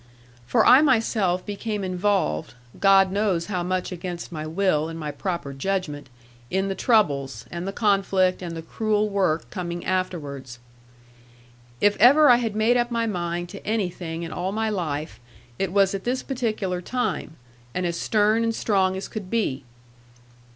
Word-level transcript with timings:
For 0.47 0.65
I 0.65 0.81
myself 0.81 1.45
became 1.45 1.83
involved 1.83 2.55
(God 2.79 3.11
knows 3.11 3.45
how 3.45 3.61
much 3.61 3.91
against 3.91 4.31
my 4.31 4.47
will 4.47 4.89
and 4.89 4.97
my 4.97 5.11
proper 5.11 5.53
judgment) 5.53 6.09
in 6.49 6.69
the 6.69 6.73
troubles, 6.73 7.45
and 7.51 7.67
the 7.67 7.71
conflict, 7.71 8.41
and 8.41 8.57
the 8.57 8.63
cruel 8.63 9.09
work 9.09 9.47
coming 9.51 9.85
afterwards. 9.85 10.57
If 11.79 11.95
ever 11.97 12.31
I 12.31 12.37
had 12.37 12.55
made 12.55 12.77
up 12.77 12.89
my 12.89 13.05
mind 13.05 13.47
to 13.49 13.63
anything 13.63 14.23
in 14.23 14.31
all 14.31 14.51
my 14.51 14.71
life, 14.71 15.19
it 15.59 15.71
was 15.71 15.93
at 15.93 16.03
this 16.03 16.23
particular 16.23 16.81
time, 16.81 17.35
and 17.75 17.85
as 17.85 17.95
stern 17.95 18.43
and 18.43 18.55
strong 18.55 18.97
as 18.97 19.07
could 19.07 19.29
be. 19.29 19.65